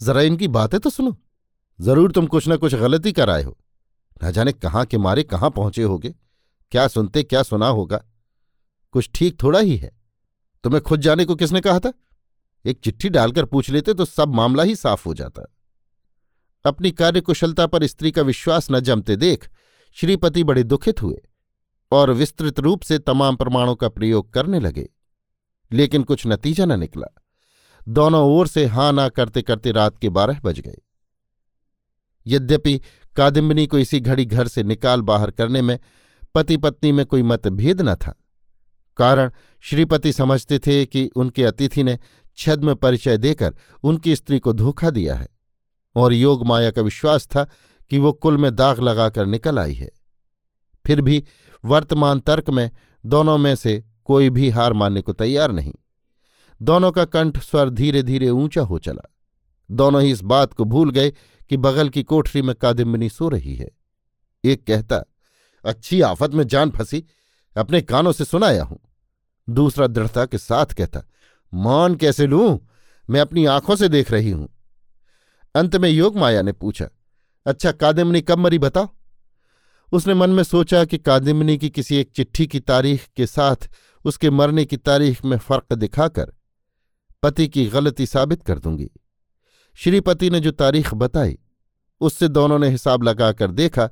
[0.00, 1.16] जरा इनकी बातें तो सुनो,
[1.78, 3.56] ज़रूर तुम कुछ न कुछ गलती कर आए हो।
[4.16, 6.14] न जाने कहाँ के मारे कहाँ पहुँचे होगे,
[6.72, 8.02] क्या सुनते क्या सुना होगा,
[8.94, 9.90] कुछ ठीक थोड़ा ही है,
[10.64, 11.92] तुम्हें खुद जाने को किसने कहा था?
[12.64, 15.42] एक चिट्ठी डालकर पूछ लेते तो सब मामला ही साफ़ हो जाता।
[16.64, 19.48] अपनी कार्यकुशलता पर स्त्री का विश्वास न जमते देख
[19.96, 21.20] श्रीपति बड़े दुखित हुए
[21.92, 24.88] और विस्तृत रूप से तमाम प्रमाणों का प्रयोग करने लगे,
[25.70, 27.06] लेकिन कुछ नतीजा न निकला।
[27.86, 30.78] दोनों ओर से हाँ ना करते करते रात के बारह बज गए।
[32.26, 32.80] यद्यपि
[33.16, 35.78] कादिम्बनी को इसी घड़ी घर से निकाल बाहर करने में
[36.34, 38.14] पति पत्नी में कोई मतभेद न था,
[38.98, 39.30] कारण
[39.64, 41.98] श्रीपति समझते थे कि उनके अतिथि ने
[42.40, 45.28] छद्म परिचय देकर उनकी स्त्री को धोखा दिया है
[45.96, 47.44] और योग माया का विश्वास था
[47.90, 49.90] कि वो कुल में दाग लगाकर निकल आई है।
[50.86, 51.24] फिर भी
[51.64, 52.70] वर्तमान तर्क में
[53.06, 55.74] दोनों में से कोई भी हार मानने को तैयार नहीं।
[56.62, 59.14] दोनों का कंठ स्वर धीरे धीरे ऊँचा हो चला।
[59.70, 61.10] दोनों ही इस बात को भूल गए
[61.48, 63.70] कि बगल की कोठरी में कादिम्बनी सो रही है।
[64.44, 65.04] एक कहता,
[65.64, 67.04] अच्छी आफत में जान फंसी,
[67.56, 68.80] अपने कानों से सुनाया हूँ।
[69.50, 71.02] दूसरा दृढ़ता के साथ कहता
[71.54, 72.68] मान कैसे लूँ?
[73.10, 74.48] मैं अपनी आँखों से देख रही हूँ।
[75.54, 76.88] अंत में योग माया ने पूछा
[77.46, 78.88] अच्छा कादिमनी कब मरी बताओ?
[79.92, 83.70] उसने मन में सोचा कि कादिमनी की किसी एक चिट्ठी की तारीख के साथ
[84.04, 86.32] उसके मरने की तारीख में फ़र्क दिखाकर
[87.22, 88.90] पति की गलती साबित कर दूँगी।
[89.74, 91.38] श्रीपति ने जो तारीख बताई,
[92.00, 93.86] उससे दोनों ने हिसाब लगाकर देखा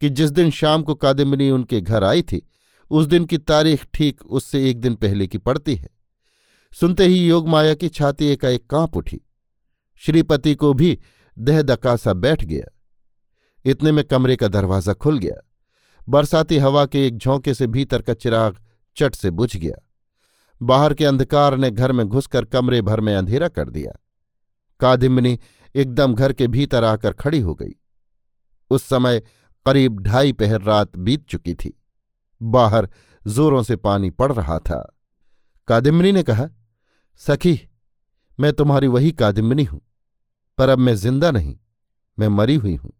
[0.00, 2.48] कि जिस दिन शाम को कादिमनी उनके घर आई थी,
[2.90, 5.93] उस दिन की तारीख ठीक उससे एक दिन पहले की पड़ती है।
[6.80, 9.20] सुनते ही योग माया की छाती एकाएक काँप उठी।
[9.96, 10.98] श्रीपति को भी
[11.38, 12.78] दह दकासा बैठ गया।
[13.64, 15.50] इतने में कमरे का दरवाज़ा खुल गया।
[16.08, 18.58] बरसाती हवा के एक झोंके से भीतर का चिराग
[18.96, 19.88] चट से बुझ गया।
[20.62, 23.92] बाहर के अंधकार ने घर में घुसकर कमरे भर में अंधेरा कर दिया।
[24.80, 25.38] कादिमनी
[25.74, 27.72] एकदम घर के भीतर आकर खड़ी हो गई।
[28.70, 29.22] उस समय
[29.66, 31.82] करीब ढाई पहर रात बीत चुकी थी।
[32.42, 32.88] बाहर
[33.26, 34.96] जोरों से पानी पड़ रहा था।
[35.68, 36.48] कादिमनी ने कहा
[37.20, 37.60] सखी,
[38.40, 39.80] मैं तुम्हारी वही कादिमनी हूँ,
[40.58, 41.56] पर अब मैं ज़िंदा नहीं,
[42.18, 42.92] मैं मरी हुई हूँ।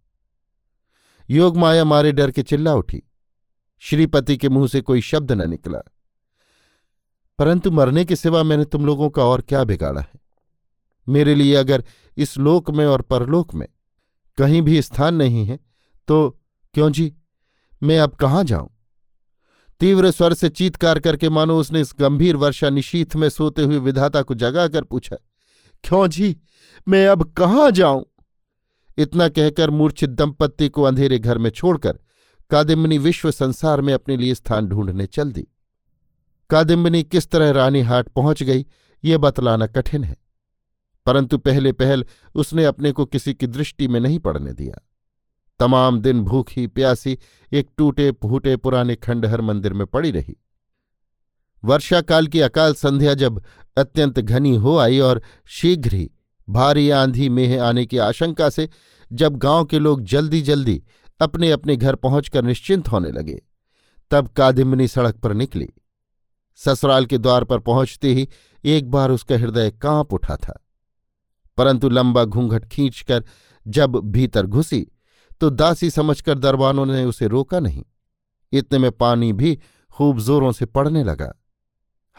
[1.31, 3.03] योग माया मारे डर के चिल्ला उठी,
[3.83, 5.79] श्रीपति के मुँह से कोई शब्द न निकला।
[7.39, 10.21] परंतु मरने के सिवा मैंने तुम लोगों का और क्या बिगाड़ा है?
[11.07, 11.85] मेरे लिए अगर
[12.17, 13.67] इस लोक में और परलोक में
[14.39, 15.59] कहीं भी स्थान नहीं है
[16.09, 16.41] तो
[16.75, 17.13] क्यों जी?
[17.83, 18.74] मैं अब कहाँ जाऊँ?
[19.81, 24.23] तीव्र स्वर से चीतकार करके मानो उसने इस गंभीर वर्षा निशीथ में सोते हुए विधाता
[24.23, 25.17] को जगाकर पूछा,
[25.85, 26.37] क्यों जी?
[26.87, 28.05] मैं अब कहाँ जाऊँ?
[28.99, 31.99] इतना कहकर मूर्छित दंपत्ति को अंधेरे घर में छोड़कर
[32.51, 35.47] कादिम्बनी विश्व संसार में अपने लिए स्थान ढूँढने चल दी।
[36.51, 38.65] कादिम्बनी किस तरह रानीहाट पहुँच गई,
[39.05, 40.17] ये बतलाना कठिन है,
[41.07, 44.81] परंतु पहले पहल उसने अपने को किसी की दृष्टि में नहीं पड़ने दिया।
[45.61, 47.19] तमाम दिन भूखी, प्यासी,
[47.53, 50.37] एक टूटे फूटे पुराने खंडहर मंदिर में पड़ी रही।
[51.63, 53.43] वर्षाकाल की अकाल संध्या जब
[53.77, 56.11] अत्यंत घनी हो आई और शीघ्र ही
[56.49, 58.69] भारी आंधी मेह आने की आशंका से
[59.11, 60.83] जब गाँव के लोग जल्दी जल्दी
[61.21, 63.41] अपने अपने घर पहुंचकर निश्चिंत होने लगे,
[64.11, 65.69] तब कादिमनी सड़क पर निकली।
[66.61, 68.29] ससुराल के द्वार पर पहुँचते ही
[68.65, 70.61] एक बार उसका हृदय काँप उठा था,
[71.59, 73.25] परंतु लंबा घूंघट खींचकर
[73.67, 74.87] जब भीतर घुसी
[75.41, 77.85] तो दासी समझकर दरबानों ने उसे रोका नहीं।
[78.53, 79.59] इतने में पानी भी
[79.93, 81.43] खूब जोरों से पड़ने लगा।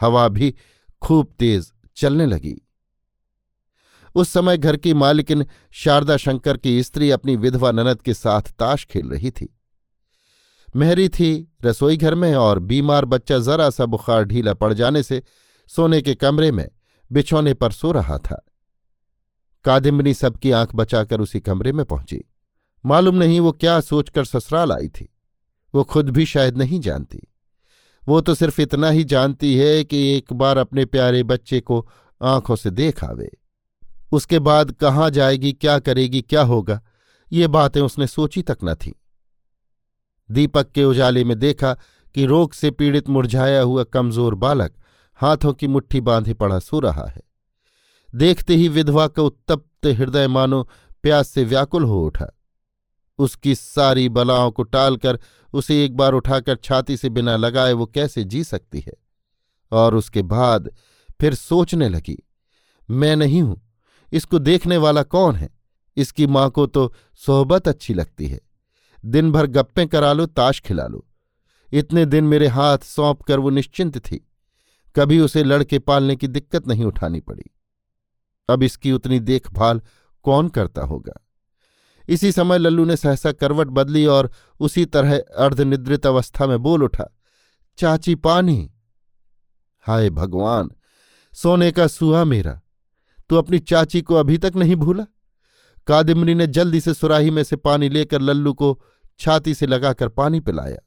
[0.00, 0.54] हवा भी
[1.02, 2.68] खूब तेज चलने लगी।
[4.14, 8.84] उस समय घर की मालिकिन शारदा शंकर की स्त्री अपनी विधवा ननद के साथ ताश
[8.84, 9.58] खेल रही थी।
[10.76, 15.22] मेहरी थी रसोई घर में और बीमार बच्चा जरा सा बुखार ढीला पड़ जाने से
[15.68, 16.68] सोने के कमरे में
[17.12, 18.46] बिछौने पर सो रहा था।
[19.64, 22.24] कादिम्बनी सबकी आँख बचाकर उसी कमरे में पहुँची।
[22.86, 25.08] मालूम नहीं वो क्या सोचकर ससुराल आई थी।
[25.74, 27.20] वो खुद भी शायद नहीं जानती।
[28.08, 31.88] वो तो सिर्फ़ इतना ही जानती है कि एक बार अपने प्यारे बच्चे को
[32.22, 33.30] आँखों से देख आवे।
[34.12, 36.80] उसके बाद कहाँ जाएगी, क्या करेगी, क्या होगा,
[37.32, 38.94] ये बातें उसने सोची तक न थी।
[40.30, 41.74] दीपक के उजाले में देखा
[42.14, 44.74] कि रोग से पीड़ित मुरझाया हुआ कमज़ोर बालक
[45.14, 47.22] हाथों की मुट्ठी बांधे पड़ा सो रहा है।
[48.14, 50.68] देखते ही विधवा का उत्तप्त हृदय मानो
[51.02, 52.35] प्यास से व्याकुल हो उठा।
[53.18, 55.18] उसकी सारी बलाओं को टालकर
[55.52, 58.92] उसे एक बार उठाकर छाती से बिना लगाए वो कैसे जी सकती है?
[59.72, 60.70] और उसके बाद
[61.20, 62.18] फिर सोचने लगी,
[62.88, 63.60] मैं नहीं हूँ,
[64.12, 65.50] इसको देखने वाला कौन है?
[65.96, 68.40] इसकी माँ को तो सोहबत अच्छी लगती है।
[69.04, 71.04] दिन भर गप्पें करा लो, ताश खिला लो।
[71.72, 74.16] इतने दिन मेरे हाथ सौंप कर वो निश्चिंत थी।
[74.96, 77.50] कभी उसे लड़के पालने की दिक्कत नहीं उठानी पड़ी।
[78.48, 79.80] अब इसकी उतनी देखभाल
[80.24, 81.12] कौन करता होगा?
[82.08, 87.16] इसी समय लल्लू ने सहसा करवट बदली और उसी तरह अर्धनिद्रित अवस्था में बोल उठा,
[87.78, 88.72] चाची पानी?
[89.80, 90.70] हाय भगवान,
[91.32, 92.60] सोने का सुहा मेरा।
[93.28, 95.04] तू अपनी चाची को अभी तक नहीं भूला?
[95.86, 98.82] कादिमरी ने जल्दी से सुराही में से पानी लेकर लल्लू को
[99.18, 100.78] छाती से लगाकर पानी पिलाया।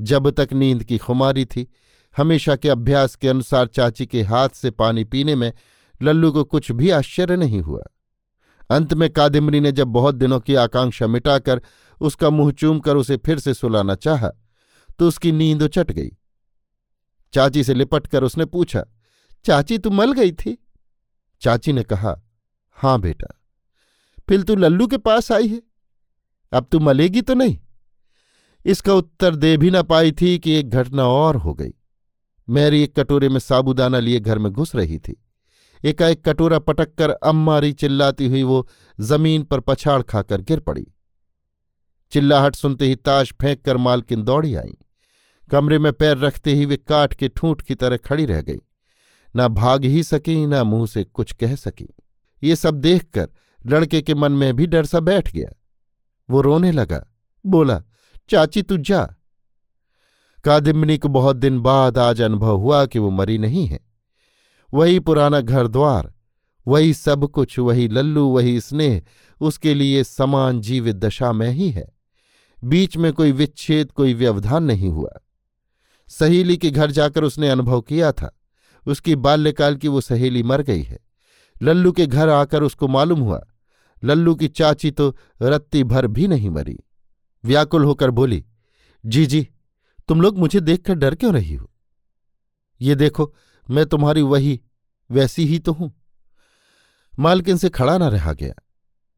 [0.00, 1.72] जब तक नींद की खुमारी थी,
[2.16, 5.52] हमेशा के अभ्यास के अनुसार चाची के हाथ से पानी पीने में
[6.02, 7.82] लल्लू को कुछ भी आश्चर्य नहीं हुआ।
[8.70, 11.60] अंत में कादिमनी ने जब बहुत दिनों की आकांक्षा मिटाकर
[12.00, 14.30] उसका मुँह चूम कर उसे फिर से सुलाना चाहा
[14.98, 16.10] तो उसकी नींद उचट गई।
[17.34, 18.84] चाची से लिपट कर उसने पूछा,
[19.44, 20.56] चाची, तू मल गई थी?
[21.42, 22.14] चाची ने कहा,
[22.78, 23.26] हाँ बेटा,
[24.28, 25.62] फिर तू लल्लू के पास आई है,
[26.52, 27.58] अब तू मलेगी तो नहीं?
[28.64, 31.72] इसका उत्तर दे भी ना पाई थी कि एक घटना और हो गई।
[32.48, 35.16] मैरी एक कटोरे में साबुदाना लिए घर में घुस रही थी।
[35.84, 38.66] एकाएक कटोरा पटक कर अम्मारी चिल्लाती हुई वो
[39.00, 40.86] ज़मीन पर पछाड़ खाकर गिर पड़ी।
[42.12, 44.76] चिल्लाहट सुनते ही ताश फेंक कर मालकिन दौड़ी आई।
[45.50, 48.58] कमरे में पैर रखते ही वे काठ के ठूंठ की तरह खड़ी रह गई।
[49.36, 51.88] ना भाग ही सकी, ना मुँह से कुछ कह सकी।
[52.42, 53.28] ये सब देखकर
[53.66, 55.48] लड़के के मन में भी डर सा बैठ गया।
[56.30, 57.06] वो रोने लगा,
[57.46, 57.82] बोला,
[58.28, 59.02] चाची, तू जा।
[60.44, 63.80] कादिमनी को बहुत दिन बाद आज अनुभव हुआ कि वो मरी नहीं है।
[64.74, 66.12] वही पुराना घर द्वार
[66.68, 69.02] वही सब कुछ, वही लल्लू, वही स्नेह,
[69.40, 71.96] उसके लिए समान जीवित दशा में ही है।
[72.64, 75.20] बीच में कोई विच्छेद, कोई व्यवधान नहीं हुआ।
[76.08, 78.40] सहेली के घर जाकर उसने अनुभव किया था।
[78.86, 80.98] उसकी बाल्यकाल की वो सहेली मर गई है।
[81.62, 83.46] लल्लू के घर आकर उसको मालूम हुआ।
[84.04, 86.78] लल्लू की चाची तो रत्ती भर भी नहीं मरी।
[87.44, 88.44] व्याकुल होकर बोली,
[89.06, 89.48] जी जी,
[90.08, 91.70] तुम लोग मुझे देखकर डर क्यों रही हो?
[92.80, 93.34] ये देखो
[93.70, 94.60] मैं तुम्हारी वही,
[95.10, 96.02] वैसी ही तो हूँ।
[97.18, 98.54] मालकिन से खड़ा न रहा गया।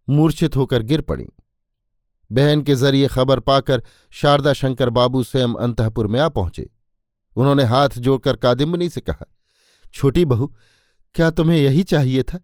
[0.09, 1.27] मूर्छित होकर गिर पड़ी।
[2.33, 6.71] बहन के ज़रिए खबर पाकर शारदा शंकर बाबू स्वयं अंतपुर में आ पहुँचे।
[7.37, 9.27] उन्होंने हाथ जोड़कर कादिम्बनी से कहा,
[9.93, 10.55] छोटी बहू,
[11.15, 12.41] क्या तुम्हें यही चाहिए था?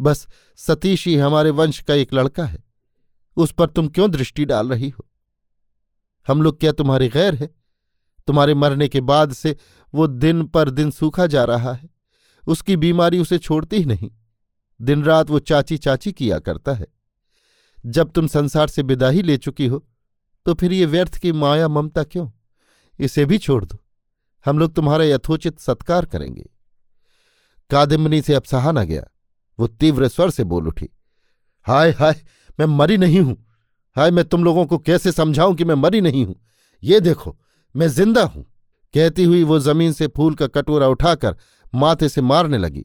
[0.00, 2.64] बस सतीश ही हमारे वंश का एक लड़का है।
[3.36, 5.08] उस पर तुम क्यों दृष्टि डाल रही हो?
[6.28, 7.57] हम लोग क्या तुम्हारे गैर है?
[8.28, 9.56] तुम्हारे मरने के बाद से
[9.94, 11.88] वो दिन पर दिन सूखा जा रहा है।
[12.44, 14.10] उसकी बीमारी उसे छोड़ती ही नहीं।
[14.80, 16.86] दिन रात वो चाची चाची किया करता है।
[17.86, 19.84] जब तुम संसार से विदा ही ले चुकी हो
[20.46, 22.28] तो फिर ये व्यर्थ की माया ममता क्यों?
[22.98, 23.78] इसे भी छोड़ दो।
[24.44, 26.48] हम लोग तुम्हारा यथोचित सत्कार करेंगे।
[27.70, 29.02] कादिम्बनी से अब सहा न गया।
[29.58, 30.88] वो तीव्र स्वर से बोल उठी,
[31.66, 32.20] हाय हाय,
[32.60, 33.36] मैं मरी नहीं हूँ।
[33.96, 36.34] हाय, मैं तुम लोगों को कैसे समझाऊं कि मैं मरी नहीं हूँ?
[36.82, 37.36] ये देखो
[37.74, 38.44] मैं ज़िंदा हूँ।
[38.94, 41.36] कहती हुई वो ज़मीन से फूल का कटोरा उठाकर
[41.74, 42.84] माथे से मारने लगी।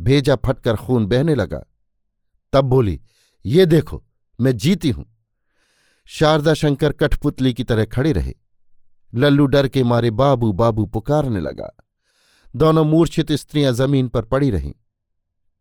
[0.00, 1.62] भेजा फटकर खून बहने लगा।
[2.52, 3.00] तब बोली,
[3.44, 4.02] ये देखो,
[4.38, 5.04] मैं जीती हूँ।
[6.08, 8.34] शारदा शंकर कठपुतली की तरह खड़े रहे।
[9.12, 11.70] लल्लू डर के मारे बाबू बाबू पुकारने लगा।
[12.54, 14.72] दोनों मूर्छित स्त्रियाँ ज़मीन पर पड़ी रहीं।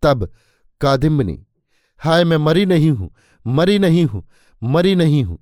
[0.04, 0.30] तब
[0.82, 1.46] कादिम्बनी,
[2.02, 3.14] हाय, मैं मरी नहीं हूँ,
[3.46, 4.28] मरी नहीं हूँ,
[4.62, 5.40] मरी नहीं हूँ।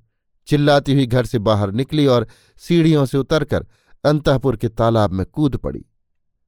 [0.47, 3.67] चिल्लाती हुई घर से बाहर निकली और सीढ़ियों से उतरकर
[4.05, 5.85] अंतपुर के तालाब में कूद पड़ी।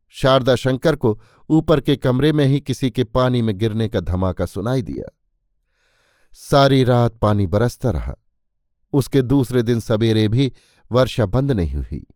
[0.09, 4.45] शारदा शंकर को ऊपर के कमरे में ही किसी के पानी में गिरने का धमाका
[4.45, 5.17] सुनाई दिया।
[6.33, 8.15] सारी रात पानी बरसता रहा।
[8.93, 10.53] उसके दूसरे दिन सवेरे भी
[10.91, 12.07] वर्षा बंद नहीं हुई।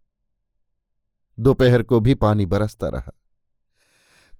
[1.40, 3.12] दोपहर को भी पानी बरसता रहा।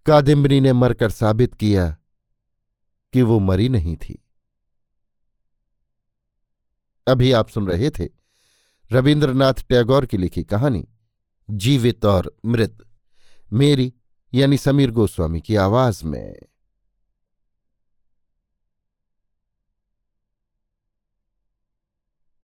[0.06, 1.98] कादिम्बनी ने मरकर साबित किया
[3.14, 4.23] कि वो मरी नहीं थी।
[7.08, 8.10] अभी आप सुन रहे थे
[8.92, 10.88] रविन्द्रनाथ टैगोर की लिखी कहानी,
[11.50, 12.78] जीवित और मृत।
[13.54, 13.94] मेरी,
[14.34, 16.40] यानी समीर गोस्वामी की आवाज़ में।